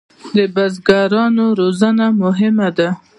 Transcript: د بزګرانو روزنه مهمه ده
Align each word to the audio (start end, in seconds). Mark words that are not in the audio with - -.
د 0.35 0.37
بزګرانو 0.55 1.45
روزنه 1.59 2.05
مهمه 2.21 2.69
ده 2.77 2.89